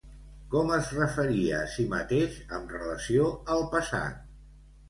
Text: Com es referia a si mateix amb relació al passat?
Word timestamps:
Com 0.53 0.71
es 0.77 0.87
referia 0.99 1.59
a 1.65 1.67
si 1.73 1.85
mateix 1.93 2.39
amb 2.59 2.75
relació 2.79 3.29
al 3.57 3.63
passat? 3.77 4.29